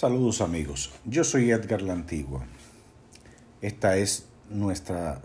Saludos 0.00 0.40
amigos, 0.40 0.90
yo 1.04 1.24
soy 1.24 1.50
Edgar 1.50 1.82
La 1.82 1.92
Antigua. 1.92 2.46
Esta 3.60 3.98
es 3.98 4.24
nuestra 4.48 5.20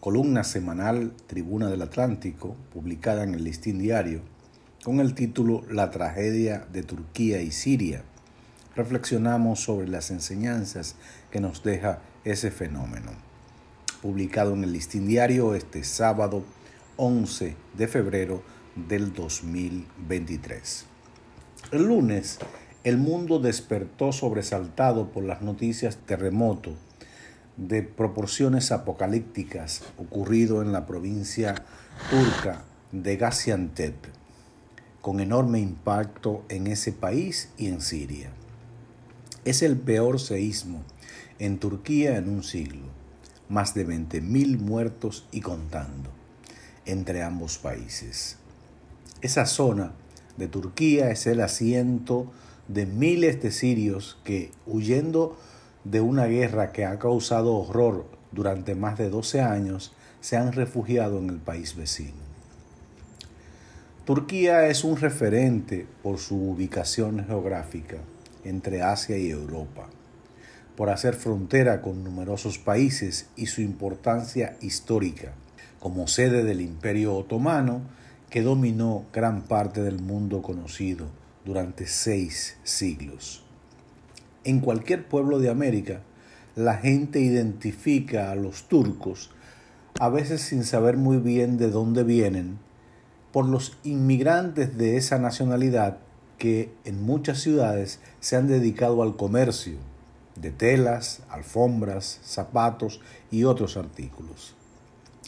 columna 0.00 0.44
semanal 0.44 1.12
Tribuna 1.26 1.68
del 1.68 1.82
Atlántico, 1.82 2.56
publicada 2.72 3.22
en 3.22 3.34
el 3.34 3.44
Listín 3.44 3.78
Diario, 3.78 4.22
con 4.82 5.00
el 5.00 5.14
título 5.14 5.62
La 5.68 5.90
tragedia 5.90 6.66
de 6.72 6.82
Turquía 6.82 7.42
y 7.42 7.52
Siria. 7.52 8.02
Reflexionamos 8.74 9.60
sobre 9.60 9.88
las 9.88 10.10
enseñanzas 10.10 10.96
que 11.30 11.42
nos 11.42 11.62
deja 11.62 12.00
ese 12.24 12.50
fenómeno. 12.50 13.12
Publicado 14.00 14.54
en 14.54 14.64
el 14.64 14.72
Listín 14.72 15.06
Diario 15.06 15.54
este 15.54 15.84
sábado 15.84 16.44
11 16.96 17.56
de 17.76 17.88
febrero 17.88 18.42
del 18.74 19.12
2023. 19.12 20.86
El 21.72 21.82
lunes 21.84 22.38
el 22.84 22.98
mundo 22.98 23.38
despertó 23.38 24.12
sobresaltado 24.12 25.08
por 25.10 25.24
las 25.24 25.40
noticias 25.40 25.96
terremoto 25.96 26.74
de 27.56 27.82
proporciones 27.82 28.72
apocalípticas 28.72 29.82
ocurrido 29.96 30.60
en 30.60 30.70
la 30.70 30.86
provincia 30.86 31.54
turca 32.10 32.64
de 32.92 33.16
Gaziantep, 33.16 33.94
con 35.00 35.20
enorme 35.20 35.60
impacto 35.60 36.44
en 36.50 36.66
ese 36.66 36.92
país 36.92 37.48
y 37.56 37.68
en 37.68 37.80
Siria. 37.80 38.30
Es 39.46 39.62
el 39.62 39.78
peor 39.78 40.20
seísmo 40.20 40.82
en 41.38 41.58
Turquía 41.58 42.18
en 42.18 42.28
un 42.28 42.42
siglo, 42.42 42.86
más 43.48 43.74
de 43.74 43.86
20.000 43.86 44.58
muertos 44.58 45.26
y 45.32 45.40
contando 45.40 46.10
entre 46.84 47.22
ambos 47.22 47.56
países. 47.56 48.36
Esa 49.22 49.46
zona 49.46 49.92
de 50.36 50.48
Turquía 50.48 51.10
es 51.10 51.26
el 51.26 51.40
asiento 51.40 52.30
de 52.68 52.86
miles 52.86 53.42
de 53.42 53.50
sirios 53.50 54.18
que, 54.24 54.50
huyendo 54.66 55.36
de 55.84 56.00
una 56.00 56.26
guerra 56.26 56.72
que 56.72 56.84
ha 56.84 56.98
causado 56.98 57.54
horror 57.54 58.06
durante 58.32 58.74
más 58.74 58.98
de 58.98 59.10
12 59.10 59.40
años, 59.40 59.92
se 60.20 60.36
han 60.36 60.52
refugiado 60.52 61.18
en 61.18 61.28
el 61.28 61.38
país 61.38 61.76
vecino. 61.76 62.24
Turquía 64.06 64.66
es 64.68 64.84
un 64.84 64.96
referente 64.96 65.86
por 66.02 66.18
su 66.18 66.36
ubicación 66.36 67.24
geográfica 67.26 67.98
entre 68.44 68.82
Asia 68.82 69.16
y 69.16 69.30
Europa, 69.30 69.88
por 70.76 70.90
hacer 70.90 71.14
frontera 71.14 71.80
con 71.80 72.04
numerosos 72.04 72.58
países 72.58 73.28
y 73.36 73.46
su 73.46 73.60
importancia 73.60 74.56
histórica 74.60 75.32
como 75.78 76.06
sede 76.08 76.44
del 76.44 76.60
Imperio 76.60 77.14
Otomano 77.14 77.82
que 78.30 78.42
dominó 78.42 79.04
gran 79.12 79.42
parte 79.42 79.82
del 79.82 80.00
mundo 80.00 80.42
conocido 80.42 81.06
durante 81.44 81.86
seis 81.86 82.56
siglos. 82.62 83.44
En 84.44 84.60
cualquier 84.60 85.08
pueblo 85.08 85.38
de 85.38 85.50
América, 85.50 86.00
la 86.56 86.76
gente 86.76 87.20
identifica 87.20 88.30
a 88.30 88.34
los 88.34 88.68
turcos, 88.68 89.30
a 89.98 90.08
veces 90.08 90.42
sin 90.42 90.64
saber 90.64 90.96
muy 90.96 91.18
bien 91.18 91.58
de 91.58 91.70
dónde 91.70 92.04
vienen, 92.04 92.58
por 93.32 93.46
los 93.46 93.76
inmigrantes 93.82 94.76
de 94.76 94.96
esa 94.96 95.18
nacionalidad 95.18 95.98
que 96.38 96.72
en 96.84 97.02
muchas 97.02 97.40
ciudades 97.40 98.00
se 98.20 98.36
han 98.36 98.46
dedicado 98.46 99.02
al 99.02 99.16
comercio 99.16 99.78
de 100.36 100.50
telas, 100.50 101.22
alfombras, 101.28 102.20
zapatos 102.22 103.00
y 103.30 103.44
otros 103.44 103.76
artículos. 103.76 104.54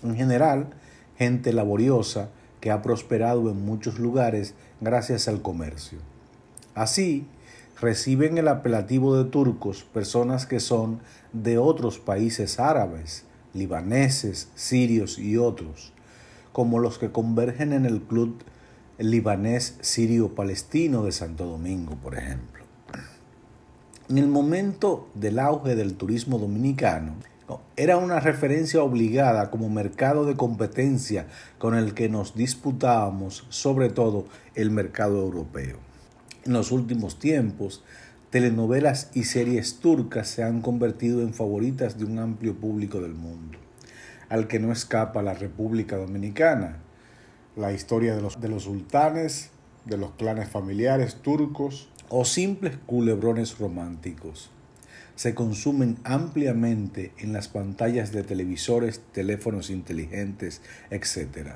En 0.03 0.17
general, 0.17 0.71
gente 1.17 1.53
laboriosa 1.53 2.31
que 2.67 2.73
ha 2.73 2.83
prosperado 2.83 3.49
en 3.49 3.65
muchos 3.65 4.01
lugares 4.01 4.55
gracias 4.81 5.29
al 5.29 5.41
comercio. 5.41 6.01
Así, 6.75 7.29
reciben 7.81 8.39
el 8.39 8.49
apelativo 8.49 9.17
de 9.17 9.31
turcos 9.31 9.85
personas 9.85 10.47
que 10.47 10.59
son 10.59 10.99
de 11.33 11.59
otros 11.59 12.01
países 12.01 12.59
árabes, 12.59 13.25
libaneses, 13.55 14.49
sirios 14.57 15.17
y 15.17 15.37
otros, 15.37 15.93
como 16.53 16.81
los 16.81 16.99
que 16.99 17.13
convergen 17.13 17.73
en 17.73 17.87
el 17.87 18.03
club 18.03 18.43
libanés 18.99 19.77
sirio-palestino 19.81 21.05
de 21.05 21.13
Santo 21.13 21.47
Domingo, 21.47 21.95
por 21.95 22.17
ejemplo. 22.17 22.65
En 24.09 24.19
el 24.19 24.27
momento 24.27 25.09
del 25.15 25.39
auge 25.39 25.77
del 25.77 25.95
turismo 25.95 26.41
dominicano, 26.41 27.15
era 27.77 27.97
una 27.97 28.21
referencia 28.21 28.83
obligada 28.83 29.51
como 29.51 29.69
mercado 29.69 30.25
de 30.25 30.37
competencia 30.37 31.27
con 31.59 31.75
el 31.75 31.95
que 31.95 32.09
nos 32.09 32.35
disputábamos, 32.35 33.47
sobre 33.51 33.89
todo 33.89 34.27
el 34.55 34.71
mercado 34.71 35.21
europeo. 35.23 35.79
En 36.45 36.53
los 36.53 36.73
últimos 36.73 37.19
tiempos, 37.19 37.85
telenovelas 38.31 39.11
y 39.15 39.25
series 39.25 39.79
turcas 39.79 40.29
se 40.29 40.43
han 40.43 40.61
convertido 40.61 41.23
en 41.23 41.35
favoritas 41.35 41.99
de 41.99 42.05
un 42.05 42.19
amplio 42.19 42.55
público 42.57 43.01
del 43.01 43.15
mundo, 43.15 43.59
al 44.29 44.49
que 44.49 44.59
no 44.59 44.73
escapa 44.73 45.23
la 45.23 45.35
República 45.35 45.97
Dominicana, 45.97 46.79
la 47.55 47.73
historia 47.73 48.17
de 48.17 48.23
los, 48.23 48.41
de 48.41 48.49
los 48.49 48.65
sultanes, 48.65 49.51
de 49.85 49.97
los 49.97 50.13
clanes 50.13 50.49
familiares 50.49 51.17
turcos 51.23 51.89
o 52.09 52.25
simples 52.25 52.77
culebrones 52.87 53.59
románticos 53.59 54.51
se 55.17 55.35
consumen 55.35 55.97
ampliamente 56.05 57.13
en 57.19 57.33
las 57.33 57.49
pantallas 57.49 58.13
de 58.13 58.23
televisores, 58.23 59.01
teléfonos 59.13 59.71
inteligentes, 59.71 60.61
etc. 60.91 61.55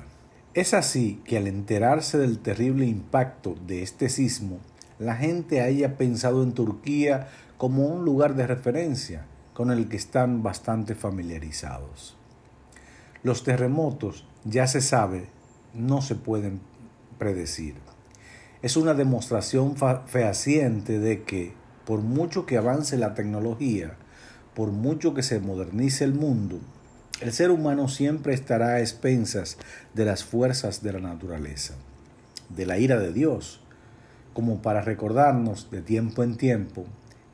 Es 0.53 0.73
así 0.73 1.21
que 1.23 1.37
al 1.37 1.47
enterarse 1.47 2.17
del 2.17 2.39
terrible 2.39 2.85
impacto 2.85 3.55
de 3.65 3.83
este 3.83 4.09
sismo, 4.09 4.59
la 4.99 5.15
gente 5.15 5.61
haya 5.61 5.95
pensado 5.97 6.43
en 6.43 6.51
Turquía 6.51 7.29
como 7.57 7.85
un 7.85 8.03
lugar 8.03 8.35
de 8.35 8.47
referencia 8.47 9.25
con 9.53 9.71
el 9.71 9.87
que 9.87 9.97
están 9.97 10.41
bastante 10.43 10.95
familiarizados. 10.95 12.17
Los 13.23 13.43
terremotos, 13.43 14.25
ya 14.43 14.65
se 14.65 14.81
sabe, 14.81 15.27
no 15.75 16.01
se 16.01 16.15
pueden 16.15 16.59
predecir. 17.19 17.75
Es 18.63 18.77
una 18.77 18.95
demostración 18.95 19.75
fehaciente 19.75 20.99
de 20.99 21.23
que 21.23 21.60
por 21.85 22.01
mucho 22.01 22.45
que 22.45 22.57
avance 22.57 22.97
la 22.97 23.13
tecnología, 23.13 23.93
por 24.55 24.71
mucho 24.71 25.13
que 25.13 25.23
se 25.23 25.39
modernice 25.39 26.03
el 26.03 26.13
mundo, 26.13 26.59
el 27.21 27.31
ser 27.33 27.51
humano 27.51 27.87
siempre 27.87 28.33
estará 28.33 28.69
a 28.69 28.79
expensas 28.79 29.57
de 29.93 30.05
las 30.05 30.23
fuerzas 30.23 30.81
de 30.81 30.93
la 30.93 30.99
naturaleza, 30.99 31.75
de 32.49 32.65
la 32.65 32.79
ira 32.79 32.97
de 32.97 33.13
Dios, 33.13 33.61
como 34.33 34.61
para 34.61 34.81
recordarnos 34.81 35.69
de 35.71 35.81
tiempo 35.81 36.23
en 36.23 36.37
tiempo 36.37 36.85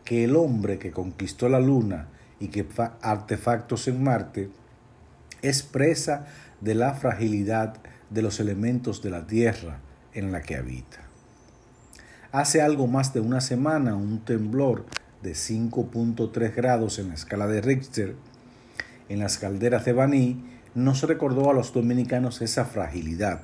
que 0.04 0.24
el 0.24 0.36
hombre 0.36 0.78
que 0.78 0.92
conquistó 0.92 1.48
la 1.48 1.60
luna 1.60 2.10
y 2.40 2.50
que 2.50 2.66
artefactos 3.02 3.88
en 3.88 4.04
Marte 4.04 4.50
es 5.42 5.64
presa 5.64 6.26
de 6.62 6.76
la 6.76 6.94
fragilidad 6.94 7.78
de 8.10 8.22
los 8.22 8.40
elementos 8.40 9.02
de 9.02 9.10
la 9.10 9.28
tierra 9.28 9.80
en 10.14 10.32
la 10.32 10.42
que 10.42 10.56
habita. 10.56 11.07
Hace 12.32 12.62
algo 12.62 12.88
más 12.88 13.14
de 13.14 13.22
una 13.22 13.42
semana, 13.42 13.96
un 13.96 14.20
temblor 14.20 14.86
de 15.24 15.32
5.3 15.32 16.54
grados 16.54 17.00
en 17.00 17.10
la 17.10 17.16
escala 17.16 17.48
de 17.48 17.62
Richter 17.62 18.16
en 19.10 19.20
las 19.20 19.38
calderas 19.38 19.86
de 19.86 19.94
Baní 19.94 20.44
nos 20.76 21.02
recordó 21.04 21.50
a 21.50 21.54
los 21.54 21.74
dominicanos 21.74 22.42
esa 22.42 22.66
fragilidad, 22.66 23.42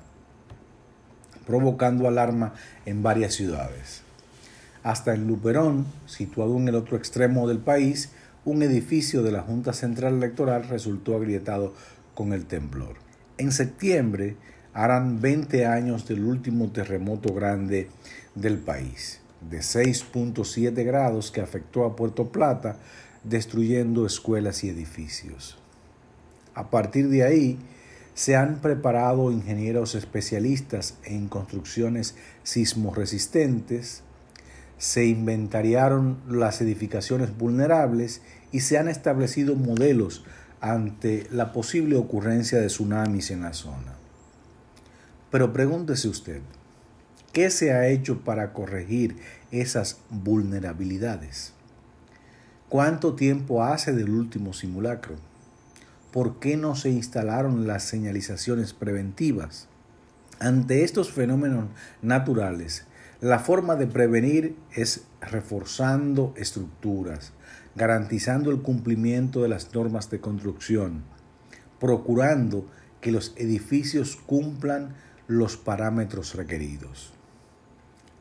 provocando 1.48 2.08
alarma 2.08 2.54
en 2.86 3.02
varias 3.02 3.34
ciudades. 3.34 4.02
Hasta 4.84 5.14
en 5.14 5.28
Luperón, 5.28 5.86
situado 6.06 6.58
en 6.58 6.68
el 6.68 6.76
otro 6.76 6.98
extremo 6.98 7.48
del 7.48 7.60
país, 7.60 8.12
un 8.44 8.62
edificio 8.62 9.24
de 9.24 9.32
la 9.32 9.42
Junta 9.42 9.72
Central 9.72 10.16
Electoral 10.16 10.68
resultó 10.68 11.16
agrietado 11.16 11.74
con 12.14 12.34
el 12.34 12.46
temblor. 12.46 12.96
En 13.38 13.54
septiembre 13.54 14.36
harán 14.74 15.22
20 15.22 15.66
años 15.66 16.06
del 16.08 16.26
último 16.26 16.72
terremoto 16.72 17.34
grande 17.34 17.90
del 18.36 18.58
país, 18.58 19.20
de 19.50 19.60
6.7 19.60 20.86
grados 20.86 21.32
que 21.32 21.42
afectó 21.42 21.86
a 21.86 21.96
Puerto 21.96 22.32
Plata, 22.32 22.78
destruyendo 23.24 24.06
escuelas 24.06 24.64
y 24.64 24.70
edificios. 24.70 25.58
A 26.56 26.70
partir 26.70 27.10
de 27.10 27.24
ahí, 27.24 27.60
se 28.14 28.36
han 28.36 28.62
preparado 28.62 29.32
ingenieros 29.32 29.96
especialistas 29.96 30.96
en 31.04 31.28
construcciones 31.28 32.16
sismoresistentes, 32.44 34.04
se 34.78 35.06
inventariaron 35.06 36.18
las 36.28 36.62
edificaciones 36.62 37.36
vulnerables 37.38 38.22
y 38.52 38.60
se 38.60 38.78
han 38.78 38.88
establecido 38.88 39.56
modelos 39.56 40.26
ante 40.60 41.28
la 41.32 41.52
posible 41.54 41.96
ocurrencia 41.96 42.60
de 42.60 42.68
tsunamis 42.68 43.32
en 43.32 43.42
la 43.42 43.54
zona. 43.54 43.96
Pero 45.32 45.52
pregúntese 45.54 46.08
usted, 46.08 46.42
¿qué 47.34 47.50
se 47.50 47.74
ha 47.74 47.88
hecho 47.88 48.20
para 48.20 48.54
corregir 48.54 49.18
esas 49.52 49.98
vulnerabilidades? 50.12 51.54
¿Cuánto 52.70 53.16
tiempo 53.16 53.64
hace 53.64 53.92
del 53.92 54.12
último 54.12 54.54
simulacro? 54.54 55.16
¿Por 56.12 56.40
qué 56.40 56.58
no 56.58 56.76
se 56.76 56.92
instalaron 56.92 57.66
las 57.66 57.84
señalizaciones 57.84 58.74
preventivas? 58.74 59.68
Ante 60.40 60.84
estos 60.84 61.12
fenómenos 61.12 61.66
naturales, 62.02 62.86
La 63.24 63.40
forma 63.40 63.78
de 63.78 63.88
prevenir 63.88 64.58
es 64.74 65.06
reforzando 65.22 66.34
estructuras, 66.36 67.32
garantizando 67.74 68.52
el 68.52 68.62
cumplimiento 68.62 69.42
de 69.44 69.48
las 69.48 69.74
normas 69.74 70.10
de 70.10 70.20
construcción, 70.20 71.06
procurando 71.80 72.68
que 73.00 73.14
los 73.14 73.32
edificios 73.38 74.18
cumplan 74.18 74.96
los 75.28 75.56
parámetros 75.56 76.36
requeridos. 76.36 77.14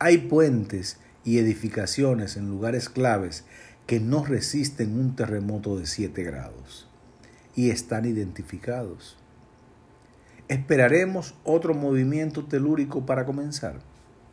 Hay 0.05 0.17
puentes 0.17 0.97
y 1.23 1.37
edificaciones 1.37 2.35
en 2.35 2.49
lugares 2.49 2.89
claves 2.89 3.45
que 3.87 4.01
no 4.01 4.25
resisten 4.25 4.99
un 4.99 5.15
terremoto 5.15 5.79
de 5.79 5.85
7 5.85 6.23
grados 6.23 6.89
y 7.55 7.69
están 7.69 8.03
identificados. 8.03 9.15
¿Esperaremos 10.49 11.35
otro 11.45 11.73
movimiento 11.73 12.43
telúrico 12.43 13.05
para 13.05 13.25
comenzar? 13.25 13.79